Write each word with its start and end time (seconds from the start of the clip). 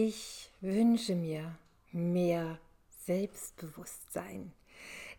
Ich 0.00 0.52
wünsche 0.60 1.16
mir 1.16 1.58
mehr 1.90 2.60
Selbstbewusstsein. 3.04 4.52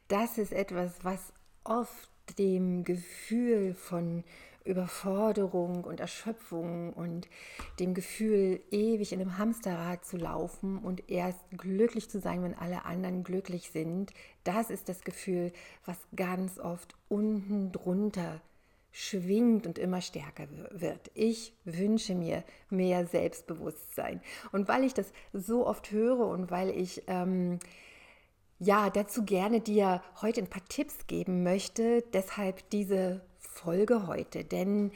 Das 0.08 0.38
ist 0.38 0.54
etwas, 0.54 0.94
was 1.04 1.34
oft 1.66 2.10
dem 2.38 2.86
Gefühl 2.86 3.74
von 3.74 4.24
Überforderung 4.64 5.84
und 5.84 6.00
Erschöpfung 6.00 6.94
und 6.94 7.28
dem 7.82 7.94
Gefühl, 7.94 8.62
ewig 8.72 9.12
in 9.12 9.20
einem 9.20 9.38
Hamsterrad 9.38 10.06
zu 10.06 10.16
laufen 10.16 10.78
und 10.78 11.10
erst 11.10 11.42
glücklich 11.58 12.10
zu 12.10 12.22
sein, 12.22 12.42
wenn 12.42 12.58
alle 12.58 12.86
anderen 12.86 13.26
glücklich 13.26 13.72
sind, 13.72 14.14
das 14.46 14.70
ist 14.70 14.88
das 14.88 15.02
Gefühl, 15.02 15.52
was 15.86 15.98
ganz 16.16 16.58
oft 16.58 16.96
unten 17.10 17.74
drunter 17.74 18.40
schwingt 18.92 19.68
und 19.68 19.78
immer 19.78 20.02
stärker 20.02 20.48
wird. 20.72 21.12
Ich 21.14 21.54
wünsche 21.64 22.16
mir 22.16 22.44
mehr 22.70 23.06
Selbstbewusstsein. 23.06 24.22
Und 24.52 24.68
weil 24.68 24.84
ich 24.84 24.94
das 24.94 25.12
so 25.34 25.68
oft 25.68 25.92
höre 25.92 26.28
und 26.28 26.52
weil 26.52 26.70
ich 26.70 27.04
ähm, 27.08 27.60
ja 28.60 28.90
dazu 28.90 29.24
gerne 29.24 29.62
dir 29.62 30.02
heute 30.22 30.42
ein 30.42 30.50
paar 30.50 30.66
Tipps 30.68 31.08
geben 31.08 31.44
möchte, 31.44 32.04
deshalb 32.14 32.70
diese 32.72 33.22
Folge 33.38 34.08
heute. 34.08 34.44
Denn 34.44 34.92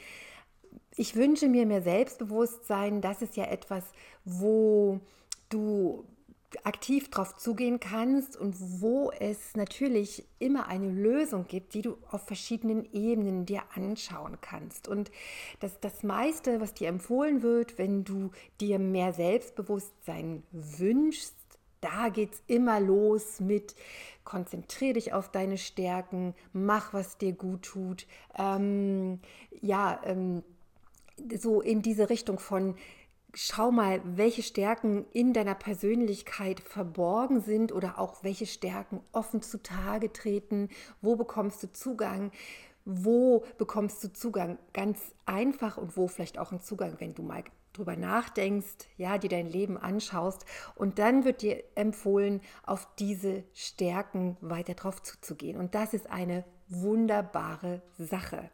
ich 0.96 1.16
wünsche 1.16 1.48
mir 1.48 1.66
mehr 1.66 1.82
Selbstbewusstsein. 1.82 3.00
Das 3.00 3.22
ist 3.22 3.36
ja 3.36 3.44
etwas, 3.44 3.84
wo 4.24 5.00
du 5.48 6.04
aktiv 6.64 7.10
drauf 7.10 7.36
zugehen 7.36 7.80
kannst 7.80 8.36
und 8.36 8.54
wo 8.80 9.10
es 9.10 9.56
natürlich 9.56 10.24
immer 10.38 10.68
eine 10.68 10.90
Lösung 10.90 11.46
gibt, 11.46 11.74
die 11.74 11.82
du 11.82 11.96
auf 12.10 12.26
verschiedenen 12.26 12.84
Ebenen 12.92 13.46
dir 13.46 13.62
anschauen 13.74 14.38
kannst. 14.40 14.88
Und 14.88 15.10
das, 15.60 15.80
das 15.80 16.02
meiste, 16.02 16.60
was 16.60 16.74
dir 16.74 16.88
empfohlen 16.88 17.42
wird, 17.42 17.78
wenn 17.78 18.04
du 18.04 18.30
dir 18.60 18.78
mehr 18.78 19.12
Selbstbewusstsein 19.12 20.42
wünschst, 20.52 21.34
da 21.80 22.08
geht 22.08 22.32
es 22.32 22.42
immer 22.46 22.80
los 22.80 23.40
mit 23.40 23.74
konzentriere 24.24 24.94
dich 24.94 25.12
auf 25.12 25.30
deine 25.30 25.58
Stärken, 25.58 26.34
mach, 26.52 26.92
was 26.94 27.18
dir 27.18 27.32
gut 27.32 27.62
tut. 27.62 28.06
Ähm, 28.36 29.20
ja, 29.60 30.00
ähm, 30.04 30.42
so 31.36 31.60
in 31.60 31.82
diese 31.82 32.10
Richtung 32.10 32.38
von 32.38 32.74
schau 33.34 33.70
mal, 33.70 34.00
welche 34.04 34.42
Stärken 34.42 35.06
in 35.12 35.32
deiner 35.32 35.54
Persönlichkeit 35.54 36.60
verborgen 36.60 37.40
sind 37.40 37.72
oder 37.72 37.98
auch 37.98 38.22
welche 38.22 38.46
Stärken 38.46 39.00
offen 39.12 39.42
zutage 39.42 40.12
treten. 40.12 40.68
Wo 41.00 41.16
bekommst 41.16 41.62
du 41.62 41.72
Zugang? 41.72 42.30
Wo 42.84 43.44
bekommst 43.58 44.02
du 44.04 44.12
Zugang? 44.12 44.58
Ganz 44.72 45.00
einfach 45.26 45.76
und 45.76 45.96
wo 45.96 46.08
vielleicht 46.08 46.38
auch 46.38 46.52
ein 46.52 46.60
Zugang, 46.60 46.96
wenn 46.98 47.14
du 47.14 47.22
mal 47.22 47.44
drüber 47.72 47.96
nachdenkst, 47.96 48.88
ja, 48.96 49.18
dir 49.18 49.30
dein 49.30 49.48
Leben 49.48 49.76
anschaust 49.76 50.46
und 50.76 50.98
dann 50.98 51.24
wird 51.24 51.42
dir 51.42 51.62
empfohlen, 51.74 52.40
auf 52.64 52.86
diese 52.98 53.42
Stärken 53.52 54.36
weiter 54.40 54.74
drauf 54.74 55.02
zuzugehen. 55.02 55.58
Und 55.58 55.74
das 55.74 55.92
ist 55.92 56.08
eine 56.08 56.44
wunderbare 56.68 57.82
Sache. 57.98 58.50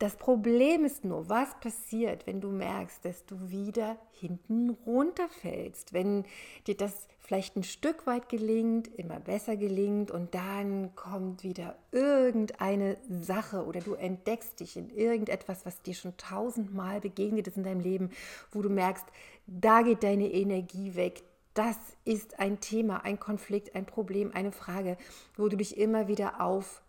Das 0.00 0.16
Problem 0.16 0.86
ist 0.86 1.04
nur, 1.04 1.28
was 1.28 1.60
passiert, 1.60 2.26
wenn 2.26 2.40
du 2.40 2.48
merkst, 2.48 3.04
dass 3.04 3.26
du 3.26 3.50
wieder 3.50 3.98
hinten 4.12 4.70
runterfällst, 4.70 5.92
wenn 5.92 6.24
dir 6.66 6.74
das 6.74 7.06
vielleicht 7.18 7.54
ein 7.54 7.64
Stück 7.64 8.06
weit 8.06 8.30
gelingt, 8.30 8.88
immer 8.96 9.20
besser 9.20 9.58
gelingt 9.58 10.10
und 10.10 10.34
dann 10.34 10.96
kommt 10.96 11.44
wieder 11.44 11.76
irgendeine 11.92 12.96
Sache 13.10 13.66
oder 13.66 13.80
du 13.80 13.92
entdeckst 13.92 14.60
dich 14.60 14.78
in 14.78 14.88
irgendetwas, 14.88 15.66
was 15.66 15.82
dir 15.82 15.92
schon 15.92 16.16
tausendmal 16.16 17.02
begegnet 17.02 17.46
ist 17.46 17.58
in 17.58 17.64
deinem 17.64 17.80
Leben, 17.80 18.08
wo 18.52 18.62
du 18.62 18.70
merkst, 18.70 19.04
da 19.46 19.82
geht 19.82 20.02
deine 20.02 20.32
Energie 20.32 20.94
weg, 20.94 21.22
das 21.52 21.76
ist 22.06 22.38
ein 22.38 22.60
Thema, 22.60 23.04
ein 23.04 23.20
Konflikt, 23.20 23.74
ein 23.74 23.84
Problem, 23.84 24.30
eine 24.32 24.52
Frage, 24.52 24.96
wo 25.36 25.48
du 25.48 25.58
dich 25.58 25.76
immer 25.76 26.08
wieder 26.08 26.40
auf 26.40 26.80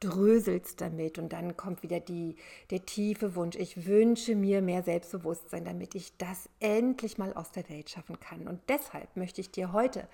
dröselst 0.00 0.80
damit 0.80 1.18
und 1.18 1.32
dann 1.32 1.56
kommt 1.56 1.82
wieder 1.82 2.00
die, 2.00 2.36
der 2.70 2.84
tiefe 2.86 3.34
Wunsch, 3.36 3.56
ich 3.56 3.86
wünsche 3.86 4.34
mir 4.34 4.62
mehr 4.62 4.82
Selbstbewusstsein, 4.82 5.64
damit 5.64 5.94
ich 5.94 6.16
das 6.16 6.48
endlich 6.58 7.18
mal 7.18 7.34
aus 7.34 7.52
der 7.52 7.68
Welt 7.68 7.90
schaffen 7.90 8.18
kann. 8.18 8.48
Und 8.48 8.60
deshalb 8.68 9.14
möchte 9.16 9.42
ich 9.42 9.50
dir 9.50 9.72
heute 9.72 10.08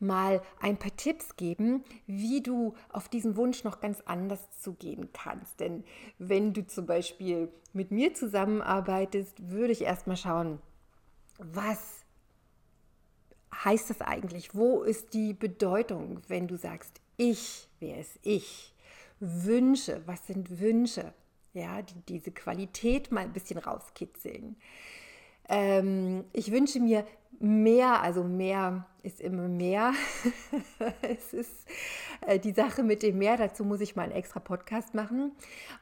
mal 0.00 0.42
ein 0.60 0.76
paar 0.76 0.94
Tipps 0.96 1.36
geben, 1.36 1.84
wie 2.06 2.42
du 2.42 2.74
auf 2.88 3.08
diesen 3.08 3.36
Wunsch 3.36 3.62
noch 3.62 3.80
ganz 3.80 4.00
anders 4.04 4.40
zugehen 4.60 5.08
kannst. 5.12 5.60
Denn 5.60 5.84
wenn 6.18 6.52
du 6.52 6.66
zum 6.66 6.86
Beispiel 6.86 7.48
mit 7.72 7.92
mir 7.92 8.14
zusammenarbeitest, 8.14 9.50
würde 9.50 9.72
ich 9.72 9.82
erstmal 9.82 10.16
schauen, 10.16 10.58
was 11.38 12.00
heißt 13.64 13.90
das 13.90 14.00
eigentlich? 14.00 14.54
Wo 14.54 14.82
ist 14.82 15.14
die 15.14 15.34
Bedeutung, 15.34 16.20
wenn 16.28 16.48
du 16.48 16.56
sagst, 16.56 17.00
ich, 17.16 17.68
wer 17.78 17.98
ist 17.98 18.18
ich? 18.22 18.74
Wünsche, 19.20 20.02
was 20.06 20.26
sind 20.26 20.60
Wünsche? 20.60 21.12
Ja, 21.52 21.82
die, 21.82 22.00
diese 22.08 22.30
Qualität 22.30 23.12
mal 23.12 23.20
ein 23.20 23.32
bisschen 23.32 23.58
rauskitzeln. 23.58 24.56
Ähm, 25.48 26.24
ich 26.32 26.50
wünsche 26.52 26.80
mir 26.80 27.04
mehr, 27.38 28.02
also 28.02 28.24
mehr 28.24 28.86
ist 29.02 29.20
immer 29.20 29.48
mehr. 29.48 29.92
es 31.02 31.32
ist 31.32 31.68
äh, 32.26 32.38
die 32.38 32.52
Sache 32.52 32.82
mit 32.82 33.02
dem 33.02 33.18
Mehr, 33.18 33.36
dazu 33.36 33.64
muss 33.64 33.80
ich 33.80 33.96
mal 33.96 34.04
einen 34.04 34.12
extra 34.12 34.40
Podcast 34.40 34.94
machen. 34.94 35.32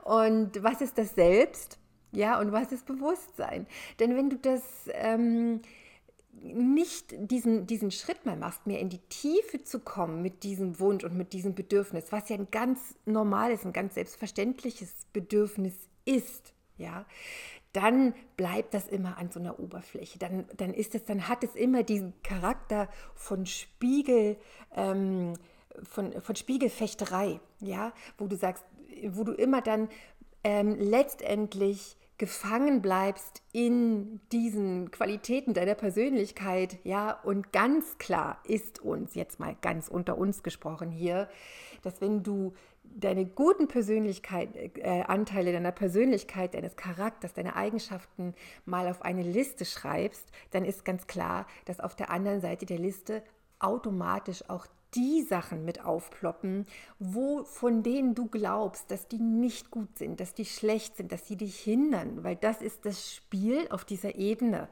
Und 0.04 0.62
was 0.62 0.80
ist 0.80 0.98
das 0.98 1.14
Selbst? 1.14 1.78
Ja, 2.12 2.40
und 2.40 2.52
was 2.52 2.72
ist 2.72 2.86
Bewusstsein? 2.86 3.66
Denn 4.00 4.16
wenn 4.16 4.30
du 4.30 4.36
das 4.36 4.62
ähm, 4.92 5.60
nicht 6.42 7.14
diesen, 7.30 7.66
diesen 7.66 7.90
Schritt 7.90 8.24
mal 8.26 8.36
machst, 8.36 8.66
mehr 8.66 8.80
in 8.80 8.88
die 8.88 9.00
Tiefe 9.08 9.62
zu 9.62 9.80
kommen 9.80 10.22
mit 10.22 10.42
diesem 10.42 10.78
Wunsch 10.80 11.04
und 11.04 11.16
mit 11.16 11.32
diesem 11.32 11.54
Bedürfnis, 11.54 12.10
was 12.10 12.28
ja 12.28 12.36
ein 12.36 12.48
ganz 12.50 12.96
normales, 13.04 13.64
ein 13.64 13.72
ganz 13.72 13.94
selbstverständliches 13.94 15.06
Bedürfnis 15.12 15.74
ist, 16.04 16.54
ja, 16.76 17.06
dann 17.72 18.14
bleibt 18.36 18.74
das 18.74 18.88
immer 18.88 19.18
an 19.18 19.30
so 19.30 19.40
einer 19.40 19.60
Oberfläche. 19.60 20.18
Dann, 20.18 20.46
dann 20.56 20.72
ist 20.72 20.94
es, 20.94 21.04
dann 21.04 21.28
hat 21.28 21.44
es 21.44 21.54
immer 21.54 21.82
diesen 21.82 22.14
Charakter 22.22 22.88
von 23.14 23.46
Spiegel, 23.46 24.36
ähm, 24.74 25.34
von, 25.82 26.20
von 26.20 26.34
Spiegelfechterei, 26.34 27.40
ja, 27.60 27.92
wo 28.16 28.26
du 28.26 28.36
sagst, 28.36 28.64
wo 29.10 29.22
du 29.22 29.32
immer 29.32 29.60
dann 29.60 29.88
ähm, 30.44 30.76
letztendlich 30.78 31.96
gefangen 32.18 32.82
bleibst 32.82 33.42
in 33.52 34.20
diesen 34.32 34.90
Qualitäten 34.90 35.54
deiner 35.54 35.76
Persönlichkeit, 35.76 36.78
ja, 36.82 37.12
und 37.12 37.52
ganz 37.52 37.96
klar 37.98 38.40
ist 38.44 38.80
uns, 38.80 39.14
jetzt 39.14 39.38
mal 39.38 39.56
ganz 39.60 39.88
unter 39.88 40.18
uns 40.18 40.42
gesprochen 40.42 40.90
hier, 40.90 41.28
dass 41.82 42.00
wenn 42.00 42.24
du 42.24 42.54
deine 42.82 43.24
guten 43.24 43.68
Persönlichkeit, 43.68 44.48
äh, 44.78 45.02
Anteile 45.06 45.52
deiner 45.52 45.72
Persönlichkeit, 45.72 46.54
deines 46.54 46.76
Charakters, 46.76 47.34
deine 47.34 47.54
Eigenschaften 47.54 48.34
mal 48.64 48.88
auf 48.88 49.02
eine 49.02 49.22
Liste 49.22 49.64
schreibst, 49.64 50.24
dann 50.50 50.64
ist 50.64 50.84
ganz 50.84 51.06
klar, 51.06 51.46
dass 51.66 51.80
auf 51.80 51.94
der 51.94 52.10
anderen 52.10 52.40
Seite 52.40 52.66
der 52.66 52.78
Liste 52.78 53.22
automatisch 53.60 54.48
auch 54.48 54.66
die 54.94 55.22
Sachen 55.22 55.64
mit 55.64 55.84
aufploppen, 55.84 56.66
wo 56.98 57.44
von 57.44 57.82
denen 57.82 58.14
du 58.14 58.26
glaubst, 58.26 58.90
dass 58.90 59.08
die 59.08 59.18
nicht 59.18 59.70
gut 59.70 59.98
sind, 59.98 60.20
dass 60.20 60.34
die 60.34 60.44
schlecht 60.44 60.96
sind, 60.96 61.12
dass 61.12 61.26
sie 61.26 61.36
dich 61.36 61.58
hindern, 61.58 62.24
weil 62.24 62.36
das 62.36 62.62
ist 62.62 62.84
das 62.84 63.14
Spiel 63.14 63.66
auf 63.70 63.84
dieser 63.84 64.16
Ebene, 64.16 64.68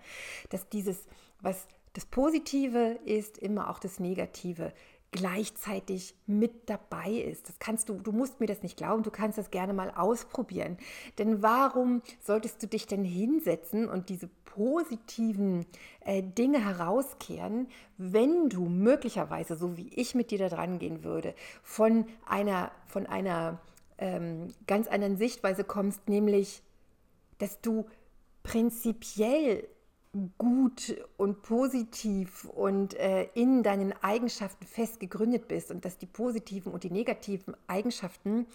dass 0.51 0.69
dieses, 0.69 1.07
was 1.41 1.67
das 1.93 2.07
Positive 2.07 2.99
ist, 3.05 3.39
immer 3.39 3.71
auch 3.71 3.79
das 3.79 4.01
Negative 4.01 4.73
gleichzeitig 5.13 6.15
mit 6.27 6.69
dabei 6.69 7.11
ist. 7.11 7.49
Das 7.49 7.59
kannst 7.59 7.89
du, 7.89 7.95
du 7.95 8.13
musst 8.13 8.41
mir 8.41 8.47
das 8.47 8.63
nicht 8.63 8.77
glauben, 8.77 9.03
du 9.03 9.11
kannst 9.11 9.39
das 9.39 9.51
gerne 9.51 9.73
mal 9.73 9.91
ausprobieren. 9.91 10.77
Denn 11.19 11.43
warum 11.43 12.03
solltest 12.23 12.63
du 12.63 12.67
dich 12.67 12.87
denn 12.87 13.05
hinsetzen 13.05 13.89
und 13.89 14.09
diese 14.09 14.29
positiven 14.45 15.67
äh, 16.01 16.23
Dinge 16.23 16.65
herauskehren, 16.65 17.69
wenn 17.99 18.49
du 18.49 18.69
möglicherweise, 18.69 19.57
so 19.57 19.77
wie 19.77 19.89
ich 19.95 20.15
mit 20.15 20.31
dir 20.31 20.39
da 20.39 20.49
dran 20.49 20.79
gehen 20.79 21.05
würde, 21.05 21.35
von 21.63 22.07
einer, 22.27 22.73
von 22.87 23.07
einer 23.07 23.61
ähm, 23.99 24.49
ganz 24.67 24.89
anderen 24.89 25.17
Sichtweise 25.17 25.65
kommst, 25.65 26.09
nämlich 26.09 26.63
dass 27.39 27.61
du 27.61 27.87
prinzipiell 28.43 29.69
gut 30.39 30.97
und 31.17 31.43
positiv 31.43 32.45
und 32.45 32.95
äh, 32.95 33.29
in 33.35 33.63
deinen 33.63 33.93
Eigenschaften 34.03 34.67
fest 34.67 35.01
gegründet 35.01 35.49
bist 35.49 35.71
und 35.71 35.85
dass 35.85 35.99
die 35.99 36.07
positiven 36.07 36.73
und 36.73 36.85
die 36.85 36.91
negativen 36.91 37.55
Eigenschaften 37.67 38.47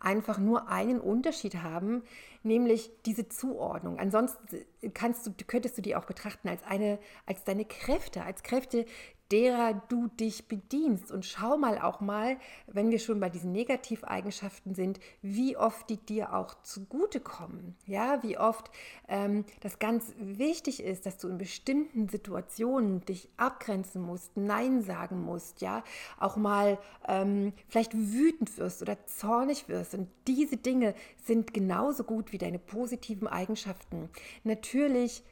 einfach 0.00 0.38
nur 0.38 0.68
einen 0.68 1.00
Unterschied 1.00 1.56
haben, 1.56 2.02
nämlich 2.42 2.90
diese 3.06 3.28
Zuordnung. 3.28 3.98
Ansonsten 3.98 4.64
kannst 4.92 5.26
du, 5.26 5.32
könntest 5.46 5.78
du 5.78 5.82
die 5.82 5.96
auch 5.96 6.04
betrachten 6.04 6.48
als 6.48 6.62
eine, 6.64 6.98
als 7.26 7.44
deine 7.44 7.64
Kräfte, 7.64 8.22
als 8.22 8.42
Kräfte, 8.42 8.84
derer 9.32 9.74
du 9.88 10.08
dich 10.08 10.48
bedienst. 10.48 11.10
Und 11.10 11.24
schau 11.24 11.56
mal 11.56 11.78
auch 11.78 12.00
mal, 12.00 12.36
wenn 12.66 12.90
wir 12.90 12.98
schon 12.98 13.20
bei 13.20 13.30
diesen 13.30 13.52
Negativeigenschaften 13.52 14.74
sind, 14.74 15.00
wie 15.22 15.56
oft 15.56 15.88
die 15.90 15.96
dir 15.96 16.34
auch 16.34 16.54
zugutekommen. 16.62 17.74
Ja, 17.86 18.22
wie 18.22 18.38
oft 18.38 18.70
ähm, 19.08 19.44
das 19.60 19.78
ganz 19.78 20.12
wichtig 20.18 20.82
ist, 20.82 21.06
dass 21.06 21.18
du 21.18 21.28
in 21.28 21.38
bestimmten 21.38 22.08
Situationen 22.08 23.04
dich 23.04 23.28
abgrenzen 23.36 24.02
musst, 24.02 24.36
Nein 24.36 24.82
sagen 24.82 25.22
musst, 25.22 25.60
ja, 25.60 25.82
auch 26.18 26.36
mal 26.36 26.78
ähm, 27.08 27.52
vielleicht 27.68 27.94
wütend 27.94 28.56
wirst 28.58 28.82
oder 28.82 29.04
zornig 29.06 29.68
wirst. 29.68 29.94
Und 29.94 30.08
diese 30.26 30.56
Dinge 30.56 30.94
sind 31.24 31.54
genauso 31.54 32.04
gut 32.04 32.32
wie 32.32 32.38
deine 32.38 32.58
positiven 32.58 33.28
Eigenschaften. 33.28 34.10
Natürlich 34.42 35.22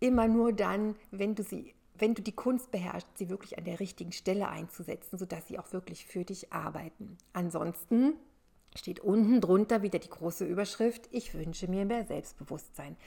immer 0.00 0.28
nur 0.28 0.52
dann, 0.52 0.96
wenn 1.10 1.34
du 1.34 1.42
sie 1.42 1.74
wenn 2.04 2.12
du 2.12 2.20
die 2.20 2.32
Kunst 2.32 2.70
beherrschst, 2.70 3.16
sie 3.16 3.30
wirklich 3.30 3.56
an 3.56 3.64
der 3.64 3.80
richtigen 3.80 4.12
Stelle 4.12 4.50
einzusetzen, 4.50 5.16
sodass 5.16 5.48
sie 5.48 5.58
auch 5.58 5.72
wirklich 5.72 6.04
für 6.04 6.22
dich 6.22 6.52
arbeiten. 6.52 7.16
Ansonsten 7.32 8.12
steht 8.76 9.00
unten 9.00 9.40
drunter 9.40 9.80
wieder 9.80 9.98
die 9.98 10.10
große 10.10 10.44
Überschrift, 10.44 11.08
ich 11.12 11.32
wünsche 11.32 11.66
mir 11.66 11.86
mehr 11.86 12.04
Selbstbewusstsein. 12.04 12.98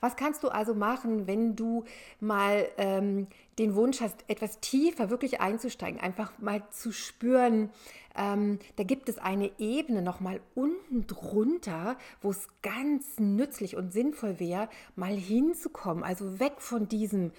Was 0.00 0.16
kannst 0.16 0.44
du 0.44 0.48
also 0.48 0.74
machen, 0.74 1.26
wenn 1.26 1.56
du 1.56 1.84
mal 2.20 2.66
ähm, 2.78 3.26
den 3.58 3.74
Wunsch 3.74 4.00
hast, 4.00 4.24
etwas 4.28 4.60
tiefer 4.60 5.10
wirklich 5.10 5.42
einzusteigen, 5.42 6.00
einfach 6.00 6.38
mal 6.38 6.62
zu 6.70 6.90
spüren, 6.90 7.68
ähm, 8.16 8.60
da 8.76 8.84
gibt 8.84 9.10
es 9.10 9.18
eine 9.18 9.50
Ebene 9.58 10.00
nochmal 10.00 10.40
unten 10.54 11.06
drunter, 11.06 11.98
wo 12.22 12.30
es 12.30 12.48
ganz 12.62 13.18
nützlich 13.18 13.76
und 13.76 13.92
sinnvoll 13.92 14.40
wäre, 14.40 14.70
mal 14.96 15.14
hinzukommen, 15.14 16.02
also 16.02 16.40
weg 16.40 16.62
von 16.62 16.88
diesem 16.88 17.32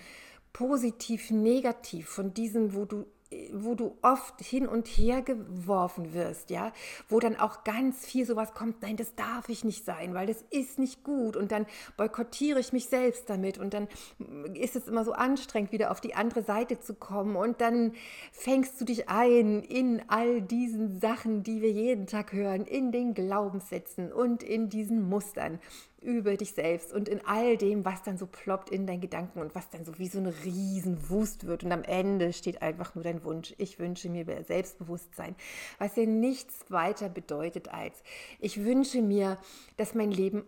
positiv, 0.54 1.32
negativ, 1.32 2.10
von 2.10 2.34
diesem, 2.34 2.74
wo 2.74 2.86
du 2.86 3.06
wo 3.54 3.76
du 3.76 3.96
oft 4.02 4.42
hin 4.42 4.68
und 4.68 4.88
her 4.88 5.22
geworfen 5.22 6.14
wirst, 6.14 6.50
ja, 6.50 6.74
wo 7.10 7.20
dann 7.20 7.36
auch 7.36 7.64
ganz 7.64 8.04
viel 8.06 8.26
sowas 8.26 8.54
kommt, 8.54 8.82
nein, 8.82 8.98
das 8.98 9.14
darf 9.14 9.50
ich 9.50 9.64
nicht 9.64 9.86
sein, 9.86 10.16
weil 10.16 10.26
das 10.26 10.44
ist 10.50 10.80
nicht 10.80 11.04
gut 11.04 11.36
und 11.36 11.52
dann 11.52 11.68
boykottiere 11.96 12.60
ich 12.60 12.74
mich 12.74 12.88
selbst 12.88 13.30
damit 13.30 13.60
und 13.60 13.76
dann 13.76 13.88
ist 14.56 14.76
es 14.76 14.88
immer 14.88 15.06
so 15.06 15.12
anstrengend, 15.12 15.72
wieder 15.72 15.92
auf 15.92 16.02
die 16.02 16.16
andere 16.16 16.42
Seite 16.42 16.80
zu 16.80 16.96
kommen 16.96 17.36
und 17.36 17.62
dann 17.62 17.94
fängst 18.32 18.82
du 18.82 18.86
dich 18.86 19.10
ein 19.10 19.62
in 19.62 20.02
all 20.08 20.42
diesen 20.42 21.00
Sachen, 21.00 21.44
die 21.44 21.62
wir 21.62 21.72
jeden 21.72 22.08
Tag 22.08 22.34
hören, 22.34 22.66
in 22.66 22.92
den 22.92 23.14
Glaubenssätzen 23.14 24.12
und 24.12 24.42
in 24.42 24.70
diesen 24.70 25.08
Mustern 25.08 25.60
über 26.02 26.38
dich 26.38 26.54
selbst 26.54 26.94
und 26.94 27.10
in 27.10 27.26
all 27.26 27.58
dem, 27.58 27.86
was 27.86 28.04
dann 28.04 28.18
so 28.18 28.26
ploppt 28.26 28.70
in 28.70 28.88
deinen 28.88 29.02
Gedanken 29.02 29.40
und 29.40 29.56
was 29.56 29.70
dann 29.70 29.86
so 29.86 29.98
wie 30.00 30.08
so 30.08 30.20
eine 30.20 30.34
Riesenwust 30.44 31.46
wird. 31.46 31.64
Und 31.64 31.72
am 31.72 31.84
Ende 31.84 32.34
steht 32.34 32.62
einfach 32.62 32.96
nur 32.96 33.04
dein 33.04 33.24
Wunsch. 33.24 33.54
Ich 33.58 33.80
wünsche 33.80 34.10
mir 34.10 34.26
Selbstbewusstsein, 34.44 35.36
was 35.78 35.96
ja 35.96 36.06
nichts 36.06 36.66
weiter 36.70 37.10
bedeutet 37.10 37.70
als, 37.70 38.04
ich 38.40 38.64
wünsche 38.64 39.02
mir, 39.02 39.38
dass 39.78 39.94
mein 39.94 40.12
Leben 40.12 40.44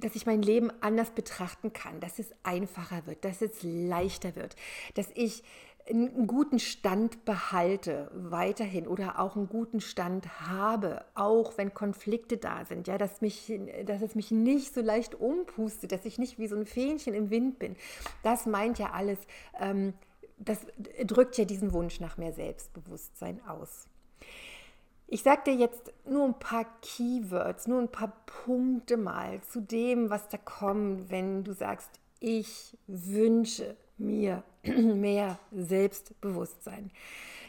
dass 0.00 0.14
ich 0.14 0.26
mein 0.26 0.42
Leben 0.42 0.70
anders 0.82 1.10
betrachten 1.10 1.72
kann, 1.72 2.00
dass 2.00 2.18
es 2.18 2.30
einfacher 2.42 3.06
wird, 3.06 3.24
dass 3.24 3.40
es 3.40 3.62
leichter 3.62 4.36
wird, 4.36 4.54
dass 4.92 5.08
ich 5.14 5.42
einen 5.88 6.26
guten 6.26 6.58
Stand 6.58 7.24
behalte 7.24 8.10
weiterhin 8.12 8.86
oder 8.86 9.18
auch 9.20 9.36
einen 9.36 9.48
guten 9.48 9.80
Stand 9.80 10.40
habe, 10.48 11.04
auch 11.14 11.56
wenn 11.58 11.74
Konflikte 11.74 12.36
da 12.36 12.64
sind, 12.64 12.88
ja, 12.88 12.98
dass, 12.98 13.20
mich, 13.20 13.52
dass 13.84 14.02
es 14.02 14.14
mich 14.14 14.30
nicht 14.30 14.74
so 14.74 14.80
leicht 14.80 15.14
umpustet, 15.14 15.92
dass 15.92 16.04
ich 16.04 16.18
nicht 16.18 16.38
wie 16.38 16.48
so 16.48 16.56
ein 16.56 16.66
Fähnchen 16.66 17.14
im 17.14 17.30
Wind 17.30 17.58
bin. 17.58 17.76
Das 18.22 18.46
meint 18.46 18.78
ja 18.78 18.90
alles, 18.90 19.18
ähm, 19.60 19.94
das 20.38 20.58
drückt 21.04 21.38
ja 21.38 21.44
diesen 21.44 21.72
Wunsch 21.72 22.00
nach 22.00 22.18
mehr 22.18 22.32
Selbstbewusstsein 22.32 23.40
aus. 23.46 23.86
Ich 25.08 25.22
sage 25.22 25.42
dir 25.46 25.54
jetzt 25.54 25.92
nur 26.04 26.24
ein 26.24 26.38
paar 26.38 26.66
Keywords, 26.82 27.68
nur 27.68 27.80
ein 27.80 27.92
paar 27.92 28.12
Punkte 28.26 28.96
mal 28.96 29.40
zu 29.42 29.60
dem, 29.60 30.10
was 30.10 30.28
da 30.28 30.36
kommt, 30.36 31.10
wenn 31.10 31.44
du 31.44 31.52
sagst, 31.52 31.90
ich 32.18 32.76
wünsche 32.88 33.76
mir 33.98 34.42
mehr 34.94 35.38
Selbstbewusstsein. 35.52 36.90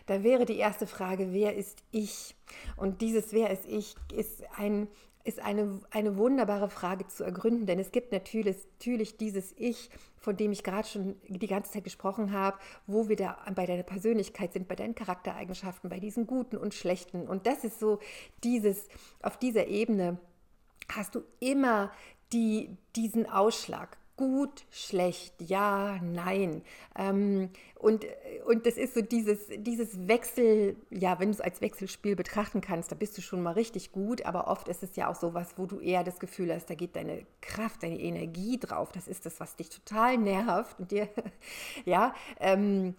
Da 0.08 0.24
wäre 0.24 0.46
die 0.46 0.58
erste 0.58 0.88
Frage, 0.88 1.34
wer 1.34 1.56
ist 1.56 1.84
ich? 1.92 2.36
Und 2.78 3.02
dieses 3.02 3.34
Wer 3.34 3.52
ist 3.52 3.66
ich 3.68 3.96
ist, 4.14 4.44
ein, 4.56 4.88
ist 5.26 5.40
eine, 5.40 5.82
eine 5.92 6.16
wunderbare 6.16 6.70
Frage 6.70 7.08
zu 7.08 7.26
ergründen, 7.26 7.66
denn 7.66 7.78
es 7.78 7.92
gibt 7.92 8.14
natürlich, 8.14 8.56
natürlich 8.80 9.18
dieses 9.18 9.54
Ich, 9.58 9.90
von 10.18 10.38
dem 10.38 10.54
ich 10.54 10.64
gerade 10.64 10.88
schon 10.88 11.16
die 11.28 11.48
ganze 11.48 11.74
Zeit 11.74 11.84
gesprochen 11.84 12.32
habe, 12.32 12.58
wo 12.88 13.10
wir 13.10 13.18
da 13.18 13.38
bei 13.54 13.66
deiner 13.66 13.84
Persönlichkeit 13.84 14.54
sind, 14.54 14.70
bei 14.70 14.76
deinen 14.76 14.96
Charaktereigenschaften, 14.96 15.90
bei 15.90 16.00
diesen 16.00 16.26
Guten 16.26 16.56
und 16.56 16.74
Schlechten. 16.74 17.28
Und 17.28 17.46
das 17.46 17.66
ist 17.66 17.80
so 17.80 18.00
dieses, 18.46 18.88
auf 19.22 19.38
dieser 19.38 19.68
Ebene 19.68 20.18
hast 20.90 21.16
du 21.16 21.24
immer 21.42 21.92
die, 22.32 22.78
diesen 22.96 23.30
Ausschlag 23.30 23.98
gut, 24.18 24.66
schlecht, 24.72 25.36
ja, 25.40 26.00
nein. 26.02 26.64
Ähm, 26.98 27.50
und, 27.80 28.06
und 28.46 28.66
das 28.66 28.76
ist 28.76 28.96
so 28.96 29.02
dieses, 29.02 29.40
dieses 29.58 30.08
Wechsel, 30.08 30.76
ja, 30.90 31.20
wenn 31.20 31.30
du 31.30 31.36
es 31.36 31.42
als 31.42 31.62
Wechselspiel 31.62 32.16
betrachten 32.16 32.62
kannst, 32.62 32.92
da 32.92 32.96
bist 32.96 33.18
du 33.18 33.22
schon 33.22 33.44
mal 33.44 33.52
richtig 33.52 33.92
gut, 33.92 34.26
aber 34.26 34.48
oft 34.48 34.68
ist 34.68 34.82
es 34.84 34.96
ja 34.96 35.10
auch 35.10 35.16
so 35.16 35.34
was, 35.34 35.58
wo 35.58 35.66
du 35.66 35.80
eher 35.80 36.04
das 36.04 36.20
Gefühl 36.20 36.54
hast, 36.54 36.70
da 36.70 36.76
geht 36.76 36.96
deine 36.96 37.26
Kraft, 37.42 37.84
deine 37.84 38.00
Energie 38.00 38.60
drauf. 38.60 38.92
Das 38.92 39.08
ist 39.08 39.26
das, 39.26 39.40
was 39.40 39.56
dich 39.56 39.70
total 39.70 40.18
nervt 40.18 40.80
und 40.80 40.92
dir, 40.92 41.08
ja, 41.86 42.16
ähm, 42.40 42.96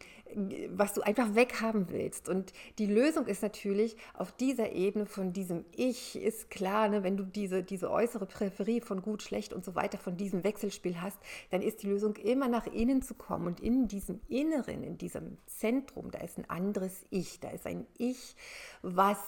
was 0.71 0.95
du 0.95 1.01
einfach 1.01 1.35
weghaben 1.35 1.89
willst. 1.91 2.29
Und 2.29 2.53
die 2.79 2.87
Lösung 2.87 3.27
ist 3.27 3.43
natürlich 3.43 3.97
auf 4.15 4.33
dieser 4.33 4.73
Ebene 4.73 5.07
von 5.07 5.33
diesem 5.33 5.65
Ich, 5.75 6.17
ist 6.17 6.51
klar, 6.51 6.89
ne, 6.89 7.03
wenn 7.03 7.17
du 7.17 7.25
diese, 7.25 7.63
diese 7.63 7.91
äußere 7.91 8.27
Präferie 8.27 8.81
von 8.81 9.03
gut, 9.03 9.23
schlecht 9.23 9.53
und 9.53 9.65
so 9.65 9.75
weiter, 9.75 9.99
von 9.99 10.17
diesem 10.17 10.45
Wechselspiel 10.45 11.01
hast, 11.01 11.19
dann 11.51 11.63
ist 11.63 11.83
die 11.83 11.89
Lösung 11.89 12.17
immer 12.17 12.49
nach 12.49 12.67
innen 12.67 13.03
zu 13.03 13.15
kommen. 13.15 13.47
Und 13.47 13.61
in 13.61 13.89
diesem 13.89 14.21
Inneren, 14.29 14.68
in 14.73 14.99
diesem 14.99 15.39
Zentrum, 15.47 16.11
da 16.11 16.19
ist 16.21 16.39
ein 16.39 16.49
anderes 16.49 17.05
Ich, 17.11 17.41
da 17.41 17.51
ist 17.51 17.67
ein 17.67 17.87
Ich, 17.97 18.37
was 18.83 19.19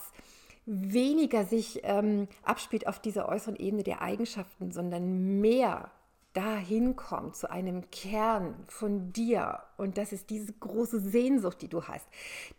weniger 0.67 1.45
sich 1.45 1.81
ähm, 1.83 2.29
abspielt 2.43 2.87
auf 2.87 3.01
dieser 3.01 3.29
äußeren 3.29 3.57
Ebene 3.57 3.83
der 3.83 4.03
Eigenschaften, 4.03 4.71
sondern 4.73 5.41
mehr 5.41 5.91
dahin 6.33 6.95
kommt, 6.95 7.37
zu 7.37 7.51
einem 7.51 7.91
Kern 7.91 8.55
von 8.69 9.13
dir. 9.13 9.63
Und 9.77 9.99
das 9.99 10.13
ist 10.13 10.31
diese 10.31 10.53
große 10.53 11.01
Sehnsucht, 11.01 11.61
die 11.63 11.69
du 11.69 11.85
hast. 11.85 12.07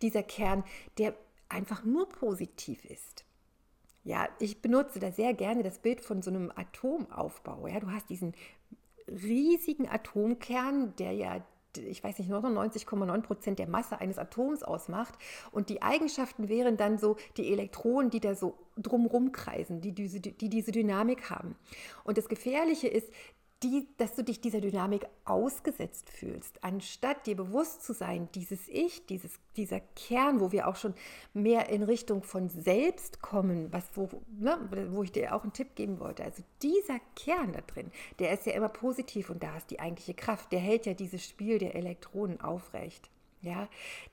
Dieser 0.02 0.24
Kern, 0.24 0.64
der 0.98 1.14
einfach 1.48 1.84
nur 1.84 2.10
positiv 2.10 2.84
ist. 2.86 3.24
Ja, 4.04 4.28
ich 4.40 4.62
benutze 4.62 5.00
da 5.00 5.12
sehr 5.12 5.34
gerne 5.34 5.64
das 5.64 5.80
Bild 5.80 6.02
von 6.02 6.22
so 6.22 6.32
einem 6.32 6.52
Atomaufbau. 6.54 7.68
Ja, 7.68 7.80
du 7.80 7.92
hast 7.92 8.10
diesen 8.10 8.34
riesigen 9.08 9.88
Atomkern, 9.88 10.96
der 10.96 11.14
ja 11.14 11.46
ich 11.78 12.04
weiß 12.04 12.20
nicht, 12.20 12.32
99,9 12.32 13.22
Prozent 13.22 13.60
der 13.60 13.68
Masse 13.68 14.00
eines 14.00 14.18
Atoms 14.18 14.63
ausmacht. 14.63 15.13
Und 15.51 15.70
die 15.70 15.82
Eigenschaften 15.82 16.50
wären 16.50 16.78
dann 16.78 16.98
so 16.98 17.18
die 17.38 17.51
Elektronen, 17.51 18.10
die 18.10 18.20
da 18.20 18.36
so 18.36 18.58
drumrum 18.78 19.32
kreisen, 19.32 19.82
die 19.82 19.92
diese, 19.92 20.20
die 20.20 20.50
diese 20.50 20.72
Dynamik 20.72 21.30
haben. 21.30 21.56
Und 22.04 22.18
das 22.18 22.30
Gefährliche 22.30 22.88
ist, 22.88 23.12
die, 23.63 23.88
dass 23.98 24.15
du 24.15 24.24
dich 24.24 24.41
dieser 24.41 24.60
Dynamik 24.60 25.06
ausgesetzt 25.24 26.10
fühlst, 26.10 26.63
anstatt 26.63 27.27
dir 27.27 27.36
bewusst 27.36 27.84
zu 27.84 27.94
sein, 27.94 28.27
dieses 28.34 28.68
Ich, 28.68 29.06
dieses, 29.06 29.39
dieser 29.56 29.80
Kern, 29.80 30.39
wo 30.39 30.51
wir 30.51 30.68
auch 30.68 30.75
schon 30.75 30.96
mehr 31.34 31.70
in 31.70 31.84
Richtung 31.84 32.24
von 32.24 32.50
selbst 32.50 33.22
kommen, 33.22 33.72
was, 33.72 33.86
wo, 33.94 34.10
ne, 34.39 34.58
wo 34.91 35.03
ich 35.03 35.12
dir 35.12 35.36
auch 35.36 35.44
einen 35.44 35.53
Tipp 35.53 35.75
geben 35.75 36.00
wollte. 36.00 36.24
Also 36.24 36.44
dieser 36.63 37.00
Kern 37.15 37.53
da 37.53 37.62
drin, 37.62 37.91
der 38.20 38.34
ist 38.34 38.46
ja 38.46 38.53
immer 38.53 38.70
positiv 38.70 39.30
und 39.30 39.44
da 39.44 39.58
ist 39.58 39.70
die 39.70 39.80
eigentliche 39.80 40.15
Kraft, 40.15 40.51
der 40.51 40.60
hält 40.60 40.86
ja 40.88 40.94
dieses 40.94 41.24
Spiel 41.24 41.60
der 41.60 41.75
Elektronen 41.75 42.41
aufrecht. 42.41 43.10
Ja, 43.44 43.68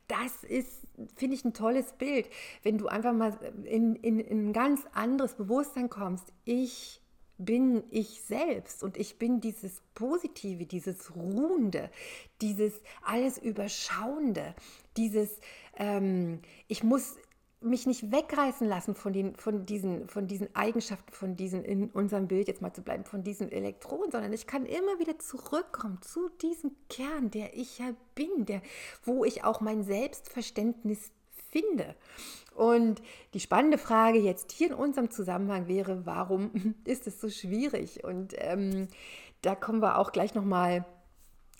das 0.07 0.43
ist, 0.43 0.87
finde 1.17 1.37
ich, 1.37 1.45
ein 1.45 1.53
tolles 1.53 1.93
Bild, 1.93 2.31
wenn 2.63 2.79
du 2.79 2.89
einfach 2.89 3.13
mal 3.13 3.39
in, 3.65 3.95
in, 3.97 4.21
in 4.21 4.49
ein 4.49 4.53
ganz 4.55 4.87
anderes 4.93 5.35
Bewusstsein 5.35 5.91
kommst. 5.91 6.33
Ich 6.47 7.03
bin 7.39 7.85
ich 7.91 8.23
selbst 8.23 8.83
und 8.83 8.97
ich 8.97 9.19
bin 9.19 9.41
dieses 9.41 9.81
Positive, 9.95 10.67
dieses 10.67 11.15
Ruhende, 11.15 11.91
dieses 12.41 12.75
alles 13.03 13.39
Überschauende, 13.39 14.55
dieses, 14.97 15.39
ähm, 15.77 16.41
ich 16.67 16.83
muss 16.83 17.17
mich 17.61 17.87
nicht 17.87 18.13
wegreißen 18.13 18.69
lassen 18.69 18.95
von, 18.95 19.13
den, 19.13 19.35
von, 19.35 19.67
diesen, 19.67 20.09
von 20.09 20.27
diesen 20.29 20.55
Eigenschaften, 20.55 21.13
von 21.13 21.37
diesen, 21.37 21.65
in 21.65 21.91
unserem 21.91 22.29
Bild 22.29 22.47
jetzt 22.47 22.63
mal 22.63 22.73
zu 22.73 22.83
bleiben, 22.83 23.05
von 23.05 23.25
diesen 23.25 23.51
Elektronen, 23.51 24.13
sondern 24.13 24.33
ich 24.33 24.47
kann 24.47 24.65
immer 24.65 24.99
wieder 25.01 25.19
zurückkommen 25.19 26.01
zu 26.03 26.29
diesem 26.41 26.71
Kern, 26.89 27.31
der 27.31 27.57
ich 27.57 27.79
ja 27.79 27.91
bin, 28.15 28.47
der, 28.47 28.63
wo 29.03 29.25
ich 29.25 29.43
auch 29.43 29.61
mein 29.61 29.83
Selbstverständnis 29.83 31.11
finde. 31.51 31.95
Und 32.55 33.03
die 33.35 33.41
spannende 33.41 33.79
Frage 33.79 34.19
jetzt 34.19 34.53
hier 34.53 34.69
in 34.69 34.75
unserem 34.75 35.11
Zusammenhang 35.11 35.69
wäre, 35.69 36.07
warum 36.07 36.75
ist 36.85 37.07
es 37.07 37.21
so 37.21 37.29
schwierig? 37.29 38.05
Und 38.05 38.35
ähm, 38.39 38.89
da 39.43 39.55
kommen 39.55 39.81
wir 39.81 39.99
auch 39.99 40.13
gleich 40.13 40.35
nochmal 40.35 40.85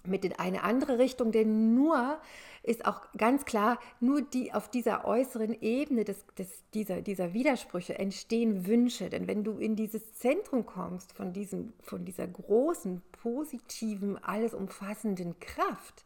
mit 0.05 0.25
in 0.25 0.33
eine 0.33 0.63
andere 0.63 0.99
Richtung, 0.99 1.33
denn 1.33 1.75
nur 1.75 2.19
ist 2.63 2.85
auch 2.87 3.03
ganz 3.17 3.45
klar, 3.45 3.79
nur 4.01 4.23
die 4.23 4.53
auf 4.53 4.69
dieser 4.71 5.05
äußeren 5.05 5.61
Ebene 5.61 6.05
des, 6.05 6.25
des, 6.37 6.49
dieser, 6.75 7.01
dieser 7.01 7.33
Widersprüche 7.33 7.99
entstehen 7.99 8.67
Wünsche. 8.67 9.09
Denn 9.09 9.27
wenn 9.27 9.45
du 9.45 9.59
in 9.59 9.77
dieses 9.77 10.15
Zentrum 10.15 10.67
kommst 10.67 11.13
von, 11.13 11.33
diesem, 11.33 11.73
von 11.81 12.05
dieser 12.05 12.27
großen, 12.27 13.03
positiven, 13.13 14.23
alles 14.23 14.55
umfassenden 14.55 15.39
Kraft, 15.41 16.05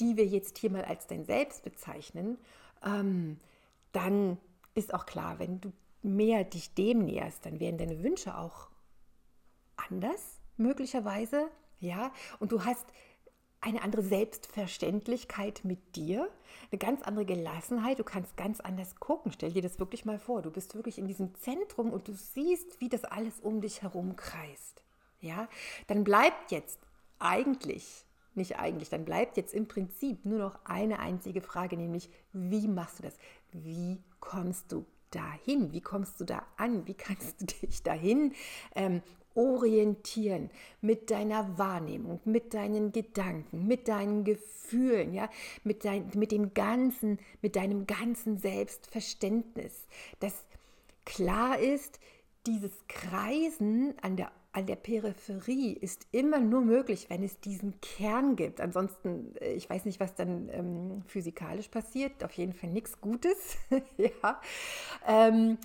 die 0.00 0.16
wir 0.16 0.26
jetzt 0.26 0.58
hier 0.58 0.70
mal 0.70 0.84
als 0.84 1.06
dein 1.06 1.24
Selbst 1.24 1.62
bezeichnen, 1.62 2.38
ähm, 2.86 3.38
dann 3.92 4.38
ist 4.74 4.94
auch 4.94 5.04
klar, 5.06 5.38
wenn 5.38 5.60
du 5.60 5.72
mehr 6.02 6.44
dich 6.44 6.74
dem 6.74 7.04
näherst, 7.04 7.44
dann 7.44 7.60
werden 7.60 7.78
deine 7.78 8.02
Wünsche 8.02 8.38
auch 8.38 8.68
anders, 9.76 10.40
möglicherweise, 10.56 11.48
ja, 11.80 12.12
und 12.38 12.52
du 12.52 12.64
hast 12.64 12.86
eine 13.60 13.82
andere 13.82 14.02
Selbstverständlichkeit 14.02 15.62
mit 15.64 15.96
dir, 15.96 16.30
eine 16.70 16.78
ganz 16.78 17.02
andere 17.02 17.24
Gelassenheit. 17.24 17.98
Du 17.98 18.04
kannst 18.04 18.36
ganz 18.36 18.60
anders 18.60 18.94
gucken. 18.96 19.32
Stell 19.32 19.52
dir 19.52 19.62
das 19.62 19.80
wirklich 19.80 20.04
mal 20.04 20.20
vor. 20.20 20.42
Du 20.42 20.52
bist 20.52 20.76
wirklich 20.76 20.98
in 20.98 21.08
diesem 21.08 21.34
Zentrum 21.34 21.90
und 21.90 22.06
du 22.06 22.12
siehst, 22.12 22.80
wie 22.80 22.88
das 22.88 23.04
alles 23.04 23.40
um 23.40 23.60
dich 23.60 23.82
herum 23.82 24.14
kreist. 24.14 24.82
Ja, 25.20 25.48
dann 25.88 26.04
bleibt 26.04 26.52
jetzt 26.52 26.78
eigentlich, 27.18 28.05
nicht 28.36 28.58
eigentlich, 28.58 28.88
dann 28.88 29.04
bleibt 29.04 29.36
jetzt 29.36 29.54
im 29.54 29.66
Prinzip 29.66 30.24
nur 30.24 30.38
noch 30.38 30.58
eine 30.64 30.98
einzige 30.98 31.40
Frage, 31.40 31.76
nämlich 31.76 32.10
wie 32.32 32.68
machst 32.68 32.98
du 32.98 33.02
das? 33.04 33.16
Wie 33.52 33.98
kommst 34.20 34.72
du 34.72 34.84
dahin? 35.10 35.72
Wie 35.72 35.80
kommst 35.80 36.20
du 36.20 36.24
da 36.24 36.42
an? 36.56 36.86
Wie 36.86 36.94
kannst 36.94 37.40
du 37.40 37.46
dich 37.66 37.82
dahin 37.82 38.32
ähm, 38.74 39.02
orientieren 39.34 40.50
mit 40.80 41.10
deiner 41.10 41.58
Wahrnehmung, 41.58 42.20
mit 42.24 42.54
deinen 42.54 42.90
Gedanken, 42.92 43.66
mit 43.66 43.86
deinen 43.88 44.24
Gefühlen, 44.24 45.12
ja, 45.12 45.28
mit, 45.62 45.84
dein, 45.84 46.10
mit 46.14 46.32
dem 46.32 46.54
ganzen, 46.54 47.18
mit 47.42 47.54
deinem 47.56 47.86
ganzen 47.86 48.38
Selbstverständnis, 48.38 49.86
das 50.20 50.44
klar 51.04 51.58
ist, 51.58 52.00
dieses 52.46 52.72
Kreisen 52.88 53.94
an 54.00 54.16
der 54.16 54.30
an 54.56 54.64
der 54.64 54.76
Peripherie 54.76 55.74
ist 55.74 56.06
immer 56.12 56.38
nur 56.40 56.62
möglich, 56.62 57.10
wenn 57.10 57.22
es 57.22 57.38
diesen 57.40 57.78
Kern 57.82 58.36
gibt. 58.36 58.62
Ansonsten, 58.62 59.36
äh, 59.36 59.52
ich 59.52 59.68
weiß 59.68 59.84
nicht, 59.84 60.00
was 60.00 60.14
dann 60.14 60.48
ähm, 60.48 61.02
physikalisch 61.06 61.68
passiert, 61.68 62.24
auf 62.24 62.32
jeden 62.32 62.54
Fall 62.54 62.70
nichts 62.70 62.98
Gutes. 63.02 63.58
ja. 63.98 64.40
Ähm, 65.06 65.58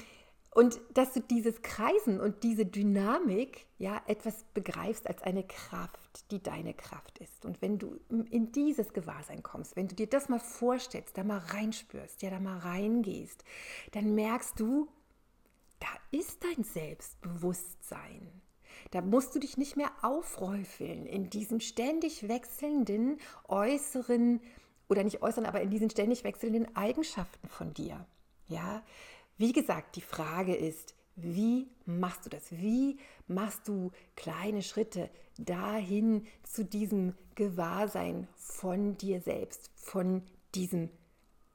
und 0.53 0.81
dass 0.93 1.13
du 1.13 1.21
dieses 1.21 1.61
Kreisen 1.61 2.19
und 2.19 2.43
diese 2.43 2.65
Dynamik 2.65 3.65
ja 3.77 4.01
etwas 4.07 4.43
begreifst 4.53 5.07
als 5.07 5.21
eine 5.21 5.43
Kraft, 5.43 6.29
die 6.29 6.43
deine 6.43 6.73
Kraft 6.73 7.19
ist. 7.19 7.45
Und 7.45 7.61
wenn 7.61 7.79
du 7.79 7.97
in 8.09 8.51
dieses 8.51 8.91
Gewahrsein 8.91 9.41
kommst, 9.41 9.77
wenn 9.77 9.87
du 9.87 9.95
dir 9.95 10.07
das 10.07 10.27
mal 10.27 10.41
vorstellst, 10.41 11.17
da 11.17 11.23
mal 11.23 11.37
reinspürst, 11.37 12.21
ja, 12.21 12.29
da 12.29 12.41
mal 12.41 12.57
reingehst, 12.57 13.45
dann 13.93 14.13
merkst 14.15 14.59
du, 14.59 14.89
da 15.79 15.87
ist 16.11 16.43
dein 16.43 16.65
Selbstbewusstsein. 16.65 18.41
Da 18.91 19.01
musst 19.01 19.33
du 19.33 19.39
dich 19.39 19.57
nicht 19.57 19.77
mehr 19.77 19.91
aufräufeln 20.01 21.05
in 21.05 21.29
diesen 21.29 21.61
ständig 21.61 22.27
wechselnden 22.27 23.17
äußeren 23.47 24.41
oder 24.89 25.03
nicht 25.05 25.21
äußeren, 25.21 25.45
aber 25.45 25.61
in 25.61 25.69
diesen 25.69 25.89
ständig 25.89 26.25
wechselnden 26.25 26.75
Eigenschaften 26.75 27.47
von 27.47 27.73
dir. 27.73 28.05
Ja, 28.47 28.83
wie 29.37 29.53
gesagt, 29.53 29.95
die 29.95 30.01
Frage 30.01 30.53
ist, 30.53 30.93
wie 31.15 31.69
machst 31.85 32.25
du 32.25 32.29
das? 32.29 32.51
Wie 32.51 32.99
machst 33.27 33.67
du 33.67 33.91
kleine 34.17 34.61
Schritte 34.61 35.09
dahin 35.37 36.27
zu 36.43 36.65
diesem 36.65 37.15
Gewahrsein 37.35 38.27
von 38.35 38.97
dir 38.97 39.21
selbst, 39.21 39.71
von 39.75 40.23
diesem 40.53 40.89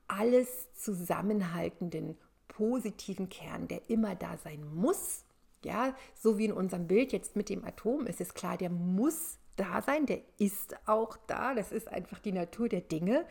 alles 0.09 0.73
zusammenhaltenden, 0.73 2.17
positiven 2.49 3.29
Kern, 3.29 3.69
der 3.69 3.91
immer 3.91 4.15
da 4.15 4.39
sein 4.39 4.65
muss? 4.75 5.26
Ja, 5.67 5.97
so 6.15 6.39
wie 6.39 6.45
in 6.45 6.53
unserem 6.53 6.87
Bild 6.87 7.13
jetzt 7.13 7.35
mit 7.35 7.49
dem 7.49 7.65
Atom 7.65 8.07
ist 8.07 8.21
es 8.21 8.35
klar, 8.35 8.57
der 8.57 8.71
muss 8.71 9.39
da 9.57 9.83
sein, 9.83 10.07
der 10.07 10.21
ist 10.39 10.77
auch 10.87 11.17
da, 11.27 11.55
das 11.55 11.73
ist 11.73 11.89
einfach 11.89 12.21
die 12.21 12.31
Natur 12.31 12.69
der 12.69 12.83
Dinge. 12.83 13.27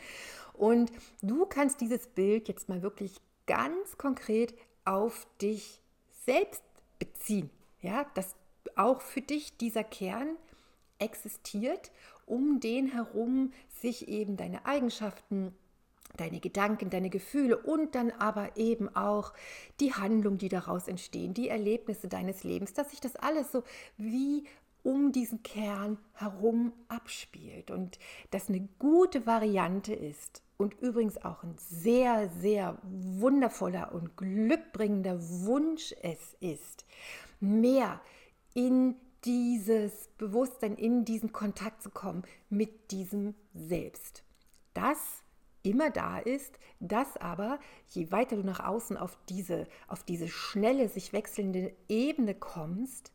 Und 0.52 0.92
du 1.22 1.46
kannst 1.46 1.80
dieses 1.80 2.08
Bild 2.08 2.50
jetzt 2.50 2.68
mal 2.68 2.82
wirklich 2.82 3.22
ganz 3.48 3.98
konkret 3.98 4.54
auf 4.84 5.26
dich 5.42 5.80
selbst 6.26 6.62
beziehen. 7.00 7.50
Ja, 7.80 8.06
dass 8.16 8.36
auch 8.76 9.00
für 9.00 9.22
dich 9.22 9.56
dieser 9.56 9.86
Kern 9.86 10.36
existiert, 11.00 11.90
um 12.26 12.60
den 12.60 12.88
herum 12.88 13.54
sich 13.80 14.10
eben 14.10 14.36
deine 14.36 14.66
Eigenschaften, 14.66 15.56
deine 16.18 16.40
Gedanken, 16.40 16.90
deine 16.90 17.10
Gefühle 17.10 17.58
und 17.58 17.96
dann 17.96 18.12
aber 18.12 18.58
eben 18.58 18.94
auch 18.96 19.34
die 19.80 19.94
Handlungen, 19.94 20.38
die 20.38 20.50
daraus 20.50 20.88
entstehen, 20.88 21.34
die 21.34 21.50
Erlebnisse 21.50 22.08
deines 22.08 22.44
Lebens, 22.44 22.74
dass 22.74 22.92
sich 22.92 23.02
das 23.02 23.16
alles 23.16 23.52
so 23.52 23.64
wie 23.98 24.46
um 24.84 25.12
diesen 25.12 25.42
Kern 25.42 25.98
herum 26.14 26.74
abspielt 26.88 27.72
und 27.72 27.98
das 28.32 28.50
eine 28.50 28.68
gute 28.78 29.26
Variante 29.26 29.94
ist, 29.94 30.44
und 30.58 30.80
übrigens 30.82 31.18
auch 31.24 31.44
ein 31.44 31.56
sehr, 31.58 32.30
sehr 32.30 32.78
wundervoller 32.84 33.94
und 33.94 34.16
glückbringender 34.16 35.18
Wunsch 35.20 35.94
es 36.02 36.36
ist, 36.40 36.86
mehr 37.40 38.00
in 38.54 38.96
dieses 39.26 40.10
Bewusstsein, 40.18 40.76
in 40.76 41.04
diesen 41.04 41.34
Kontakt 41.34 41.82
zu 41.82 41.90
kommen 41.90 42.24
mit 42.50 42.92
diesem 42.92 43.36
Selbst. 43.54 44.24
Das 44.74 45.24
immer 45.66 45.90
da 45.90 46.20
ist, 46.20 46.60
das 46.80 47.18
aber, 47.18 47.60
je 47.90 48.12
weiter 48.12 48.36
du 48.36 48.44
nach 48.44 48.60
außen 48.60 48.98
auf 48.98 49.18
diese, 49.30 49.68
auf 49.88 50.04
diese 50.04 50.28
schnelle, 50.28 50.90
sich 50.90 51.14
wechselnde 51.14 51.74
Ebene 51.90 52.36
kommst, 52.36 53.12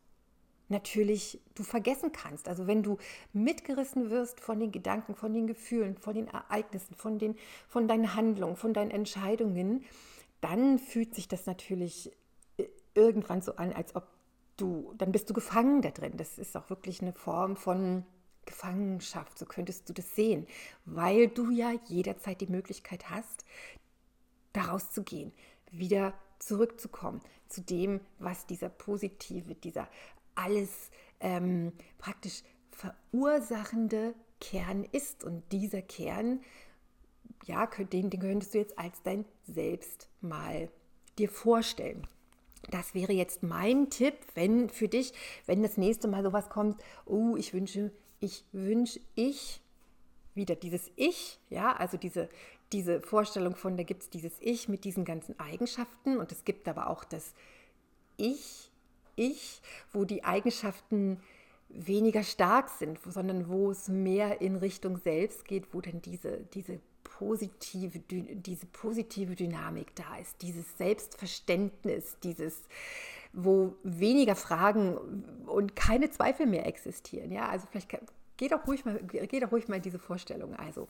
natürlich 0.71 1.39
du 1.53 1.63
vergessen 1.63 2.11
kannst. 2.11 2.47
Also 2.47 2.65
wenn 2.65 2.81
du 2.81 2.97
mitgerissen 3.33 4.09
wirst 4.09 4.39
von 4.39 4.59
den 4.59 4.71
Gedanken, 4.71 5.15
von 5.15 5.33
den 5.33 5.45
Gefühlen, 5.45 5.97
von 5.97 6.15
den 6.15 6.27
Ereignissen, 6.27 6.95
von, 6.95 7.19
den, 7.19 7.35
von 7.67 7.87
deinen 7.87 8.15
Handlungen, 8.15 8.55
von 8.55 8.73
deinen 8.73 8.91
Entscheidungen, 8.91 9.83
dann 10.39 10.79
fühlt 10.79 11.13
sich 11.13 11.27
das 11.27 11.45
natürlich 11.45 12.11
äh, 12.57 12.65
irgendwann 12.95 13.41
so 13.41 13.55
an, 13.57 13.73
als 13.73 13.95
ob 13.95 14.07
du, 14.57 14.93
dann 14.97 15.11
bist 15.11 15.29
du 15.29 15.33
gefangen 15.33 15.81
da 15.81 15.91
drin. 15.91 16.13
Das 16.17 16.37
ist 16.37 16.57
auch 16.57 16.69
wirklich 16.69 17.01
eine 17.01 17.13
Form 17.13 17.55
von 17.55 18.05
Gefangenschaft, 18.45 19.37
so 19.37 19.45
könntest 19.45 19.87
du 19.89 19.93
das 19.93 20.15
sehen, 20.15 20.47
weil 20.85 21.27
du 21.27 21.51
ja 21.51 21.73
jederzeit 21.87 22.41
die 22.41 22.47
Möglichkeit 22.47 23.09
hast, 23.09 23.45
daraus 24.53 24.91
zu 24.91 25.03
gehen, 25.03 25.31
wieder 25.71 26.13
zurückzukommen 26.39 27.21
zu 27.47 27.61
dem, 27.61 28.01
was 28.19 28.47
dieser 28.47 28.69
positive, 28.69 29.55
dieser 29.55 29.87
alles 30.35 30.89
ähm, 31.19 31.73
praktisch 31.97 32.43
verursachende 32.71 34.15
Kern 34.39 34.83
ist. 34.83 35.23
Und 35.23 35.43
dieser 35.51 35.81
Kern, 35.81 36.41
ja, 37.45 37.67
den, 37.67 38.09
den 38.09 38.19
könntest 38.19 38.53
du 38.53 38.59
jetzt 38.59 38.77
als 38.77 39.01
dein 39.03 39.25
Selbst 39.47 40.09
mal 40.21 40.69
dir 41.17 41.29
vorstellen. 41.29 42.07
Das 42.69 42.93
wäre 42.93 43.13
jetzt 43.13 43.43
mein 43.43 43.89
Tipp, 43.89 44.13
wenn 44.35 44.69
für 44.69 44.87
dich, 44.87 45.13
wenn 45.45 45.63
das 45.63 45.77
nächste 45.77 46.07
Mal 46.07 46.23
sowas 46.23 46.49
kommt, 46.49 46.81
oh, 47.05 47.35
ich 47.35 47.53
wünsche, 47.53 47.91
ich 48.21 48.45
wünsche, 48.53 49.01
ich, 49.15 49.59
wieder 50.33 50.55
dieses 50.55 50.89
Ich, 50.95 51.39
ja, 51.49 51.75
also 51.75 51.97
diese, 51.97 52.29
diese 52.71 53.01
Vorstellung 53.01 53.55
von, 53.55 53.75
da 53.75 53.83
gibt 53.83 54.03
es 54.03 54.09
dieses 54.09 54.33
Ich 54.39 54.69
mit 54.69 54.85
diesen 54.85 55.03
ganzen 55.03 55.37
Eigenschaften 55.39 56.17
und 56.17 56.31
es 56.31 56.45
gibt 56.45 56.69
aber 56.69 56.89
auch 56.89 57.03
das 57.03 57.33
Ich 58.15 58.71
ich, 59.15 59.61
wo 59.91 60.05
die 60.05 60.23
Eigenschaften 60.23 61.21
weniger 61.69 62.23
stark 62.23 62.69
sind, 62.69 62.99
sondern 63.05 63.47
wo 63.47 63.71
es 63.71 63.87
mehr 63.87 64.41
in 64.41 64.55
Richtung 64.55 64.97
Selbst 64.97 65.45
geht, 65.45 65.73
wo 65.73 65.81
dann 65.81 66.01
diese, 66.01 66.39
diese, 66.53 66.79
positive, 67.21 67.99
diese 67.99 68.65
positive 68.65 69.35
Dynamik 69.35 69.95
da 69.95 70.17
ist, 70.17 70.41
dieses 70.41 70.65
Selbstverständnis, 70.77 72.17
dieses, 72.23 72.63
wo 73.31 73.75
weniger 73.83 74.35
Fragen 74.35 74.97
und 75.45 75.75
keine 75.75 76.09
Zweifel 76.09 76.47
mehr 76.47 76.65
existieren. 76.65 77.31
Ja, 77.31 77.47
also 77.47 77.67
vielleicht 77.69 77.89
geht 78.37 78.51
doch 78.51 78.65
ruhig 78.65 78.85
mal, 78.85 78.97
geht 79.03 79.43
doch 79.43 79.51
ruhig 79.51 79.67
mal 79.67 79.75
in 79.75 79.83
diese 79.83 79.99
Vorstellung. 79.99 80.55
Also 80.55 80.87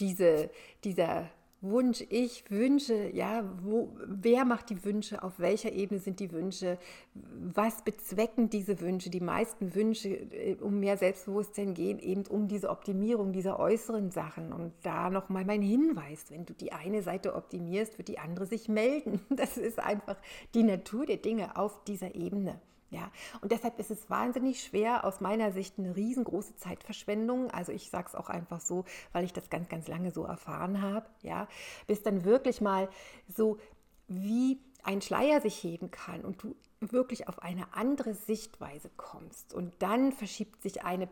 diese, 0.00 0.50
dieser 0.84 1.30
Wunsch, 1.64 2.04
ich 2.10 2.50
wünsche, 2.50 3.10
ja, 3.14 3.44
wo, 3.62 3.96
wer 4.06 4.44
macht 4.44 4.70
die 4.70 4.84
Wünsche, 4.84 5.22
auf 5.22 5.38
welcher 5.38 5.72
Ebene 5.72 5.98
sind 6.00 6.20
die 6.20 6.30
Wünsche, 6.30 6.78
was 7.14 7.82
bezwecken 7.82 8.50
diese 8.50 8.80
Wünsche? 8.80 9.10
Die 9.10 9.20
meisten 9.20 9.74
Wünsche 9.74 10.08
äh, 10.08 10.56
um 10.60 10.80
mehr 10.80 10.96
Selbstbewusstsein 10.96 11.74
gehen 11.74 11.98
eben 11.98 12.26
um 12.26 12.48
diese 12.48 12.70
Optimierung 12.70 13.32
dieser 13.32 13.58
äußeren 13.58 14.10
Sachen. 14.10 14.52
Und 14.52 14.72
da 14.82 15.10
nochmal 15.10 15.44
mein 15.44 15.62
Hinweis, 15.62 16.26
wenn 16.30 16.46
du 16.46 16.52
die 16.52 16.72
eine 16.72 17.02
Seite 17.02 17.34
optimierst, 17.34 17.98
wird 17.98 18.08
die 18.08 18.18
andere 18.18 18.46
sich 18.46 18.68
melden. 18.68 19.20
Das 19.34 19.56
ist 19.56 19.78
einfach 19.78 20.16
die 20.54 20.62
Natur 20.62 21.06
der 21.06 21.16
Dinge 21.16 21.56
auf 21.56 21.82
dieser 21.84 22.14
Ebene. 22.14 22.60
Ja, 22.94 23.10
und 23.40 23.50
deshalb 23.50 23.80
ist 23.80 23.90
es 23.90 24.08
wahnsinnig 24.08 24.62
schwer, 24.62 25.04
aus 25.04 25.20
meiner 25.20 25.50
Sicht 25.50 25.80
eine 25.80 25.96
riesengroße 25.96 26.54
Zeitverschwendung. 26.54 27.50
Also 27.50 27.72
ich 27.72 27.90
sage 27.90 28.06
es 28.06 28.14
auch 28.14 28.28
einfach 28.28 28.60
so, 28.60 28.84
weil 29.12 29.24
ich 29.24 29.32
das 29.32 29.50
ganz, 29.50 29.68
ganz 29.68 29.88
lange 29.88 30.12
so 30.12 30.22
erfahren 30.22 30.80
habe. 30.80 31.06
Ja, 31.22 31.48
bis 31.88 32.04
dann 32.04 32.24
wirklich 32.24 32.60
mal 32.60 32.88
so 33.26 33.58
wie 34.06 34.60
ein 34.84 35.02
Schleier 35.02 35.40
sich 35.40 35.60
heben 35.64 35.90
kann 35.90 36.24
und 36.24 36.40
du 36.44 36.54
wirklich 36.78 37.26
auf 37.26 37.42
eine 37.42 37.74
andere 37.74 38.14
Sichtweise 38.14 38.90
kommst. 38.96 39.54
Und 39.54 39.74
dann 39.80 40.12
verschiebt 40.12 40.62
sich 40.62 40.84
eine 40.84 41.08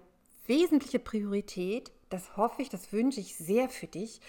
wesentliche 0.47 1.01
Priorität. 1.01 1.91
Das 2.11 2.37
hoffe 2.37 2.63
ich, 2.63 2.69
das 2.69 2.93
wünsche 2.93 3.19
ich 3.19 3.35
sehr 3.35 3.69
für 3.69 3.89
dich. 3.89 4.21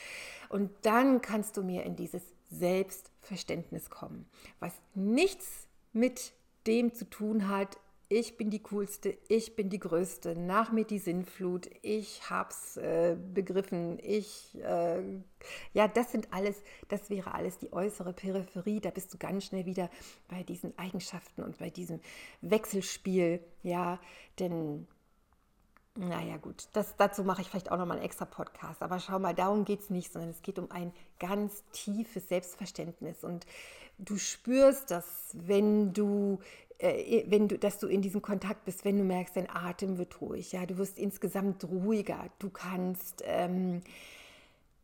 Und 0.49 0.71
dann 0.81 1.21
kannst 1.21 1.55
du 1.57 1.61
mir 1.61 1.83
in 1.83 1.95
dieses 1.95 2.23
Selbstverständnis 2.49 3.91
kommen, 3.91 4.27
was 4.59 4.73
nichts 4.95 5.67
mit 5.91 6.33
dem 6.67 6.93
zu 6.93 7.09
tun 7.09 7.47
hat, 7.47 7.77
ich 8.09 8.37
bin 8.37 8.51
die 8.51 8.61
coolste, 8.61 9.17
ich 9.27 9.55
bin 9.55 9.69
die 9.69 9.79
größte, 9.79 10.37
nach 10.37 10.71
mir 10.71 10.85
die 10.85 10.99
Sinnflut, 10.99 11.67
ich 11.81 12.29
hab's 12.29 12.77
äh, 12.77 13.17
begriffen, 13.33 13.97
ich, 14.03 14.55
äh, 14.61 15.01
ja, 15.73 15.87
das 15.87 16.11
sind 16.11 16.31
alles, 16.31 16.61
das 16.89 17.09
wäre 17.09 17.33
alles 17.33 17.57
die 17.57 17.73
äußere 17.73 18.13
Peripherie, 18.13 18.81
da 18.81 18.91
bist 18.91 19.13
du 19.13 19.17
ganz 19.17 19.45
schnell 19.45 19.65
wieder 19.65 19.89
bei 20.27 20.43
diesen 20.43 20.77
Eigenschaften 20.77 21.41
und 21.43 21.57
bei 21.57 21.71
diesem 21.71 22.01
Wechselspiel, 22.41 23.39
ja, 23.63 23.99
denn 24.39 24.85
naja, 25.95 26.37
gut, 26.37 26.67
das, 26.73 26.95
dazu 26.97 27.23
mache 27.23 27.41
ich 27.41 27.49
vielleicht 27.49 27.71
auch 27.71 27.77
nochmal 27.77 27.97
einen 27.97 28.05
extra 28.05 28.25
Podcast. 28.25 28.81
Aber 28.81 28.99
schau 28.99 29.19
mal, 29.19 29.35
darum 29.35 29.63
geht 29.63 29.81
es 29.81 29.89
nicht, 29.91 30.11
sondern 30.11 30.31
es 30.31 30.41
geht 30.41 30.57
um 30.57 30.71
ein 30.71 30.91
ganz 31.19 31.63
tiefes 31.71 32.27
Selbstverständnis. 32.29 33.23
Und 33.23 33.45
du 33.99 34.17
spürst 34.17 34.89
das, 34.89 35.05
wenn 35.33 35.93
du, 35.93 36.39
äh, 36.79 37.23
wenn 37.27 37.47
du, 37.47 37.59
dass 37.59 37.77
du 37.77 37.87
in 37.87 38.01
diesem 38.01 38.23
Kontakt 38.23 38.65
bist, 38.65 38.85
wenn 38.85 38.97
du 38.97 39.03
merkst, 39.03 39.35
dein 39.35 39.49
Atem 39.49 39.99
wird 39.99 40.19
ruhig, 40.19 40.51
ja, 40.51 40.65
du 40.65 40.77
wirst 40.77 40.97
insgesamt 40.97 41.63
ruhiger, 41.63 42.25
du 42.39 42.49
kannst, 42.49 43.21
ähm, 43.25 43.81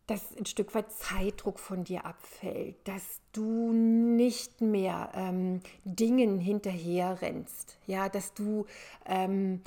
dass 0.05 0.35
ein 0.37 0.45
Stück 0.45 0.73
weit 0.75 0.91
Zeitdruck 0.91 1.59
von 1.59 1.83
dir 1.83 2.05
abfällt, 2.05 2.75
dass 2.87 3.19
du 3.31 3.71
nicht 3.71 4.61
mehr 4.61 5.11
ähm, 5.15 5.61
Dingen 5.85 6.39
hinterher 6.39 7.21
rennst, 7.21 7.77
ja, 7.85 8.09
dass 8.09 8.33
du 8.33 8.65
ähm, 9.05 9.61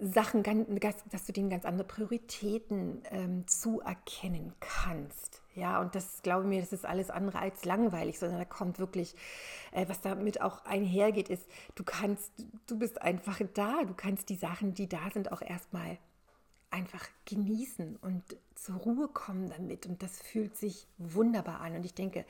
Sachen, 0.00 0.42
dass 1.10 1.26
du 1.26 1.32
denen 1.32 1.50
ganz 1.50 1.64
andere 1.64 1.86
Prioritäten 1.86 3.02
ähm, 3.10 3.46
zuerkennen 3.46 4.52
kannst. 4.60 5.42
Ja, 5.54 5.80
und 5.80 5.94
das 5.94 6.22
glaube 6.22 6.46
mir, 6.46 6.60
das 6.60 6.72
ist 6.72 6.86
alles 6.86 7.10
andere 7.10 7.38
als 7.38 7.64
langweilig, 7.64 8.18
sondern 8.18 8.38
da 8.38 8.44
kommt 8.44 8.78
wirklich, 8.78 9.14
äh, 9.72 9.86
was 9.88 10.00
damit 10.00 10.40
auch 10.40 10.64
einhergeht, 10.64 11.28
ist, 11.28 11.46
du 11.74 11.84
kannst, 11.84 12.32
du 12.66 12.78
bist 12.78 13.02
einfach 13.02 13.40
da, 13.54 13.84
du 13.84 13.94
kannst 13.94 14.30
die 14.30 14.36
Sachen, 14.36 14.74
die 14.74 14.88
da 14.88 15.10
sind, 15.12 15.30
auch 15.30 15.42
erstmal 15.42 15.98
einfach 16.70 17.06
genießen 17.26 17.96
und 17.96 18.22
zur 18.54 18.76
Ruhe 18.76 19.08
kommen 19.08 19.50
damit. 19.50 19.86
Und 19.86 20.02
das 20.02 20.18
fühlt 20.18 20.56
sich 20.56 20.86
wunderbar 20.96 21.60
an. 21.60 21.76
Und 21.76 21.84
ich 21.84 21.94
denke, 21.94 22.24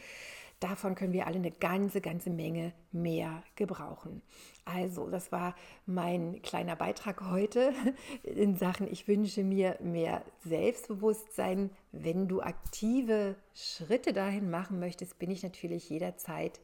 davon 0.63 0.95
können 0.95 1.13
wir 1.13 1.27
alle 1.27 1.37
eine 1.37 1.51
ganze, 1.51 2.01
ganze 2.01 2.31
Menge 2.31 2.73
mehr 2.93 3.43
gebrauchen. 3.57 4.23
Also, 4.65 5.09
das 5.11 5.33
war 5.33 5.55
mein 5.87 6.41
kleiner 6.43 6.77
Beitrag 6.77 7.23
heute 7.31 7.73
in 8.23 8.57
Sachen, 8.57 8.91
ich 8.91 9.09
wünsche 9.09 9.43
mir 9.43 9.77
mehr 9.81 10.23
Selbstbewusstsein. 10.45 11.71
Wenn 11.91 12.29
du 12.29 12.41
aktive 12.41 13.37
Schritte 13.55 14.13
dahin 14.13 14.51
machen 14.51 14.79
möchtest, 14.79 15.19
bin 15.19 15.31
ich 15.31 15.43
natürlich 15.43 15.91
jederzeit 15.91 16.61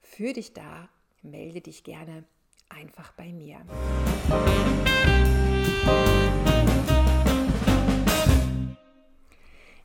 für 0.00 0.32
dich 0.32 0.54
da. 0.54 0.88
Melde 1.22 1.60
dich 1.60 1.84
gerne 1.84 2.24
einfach 2.68 3.12
bei 3.12 3.32
mir. 3.32 3.60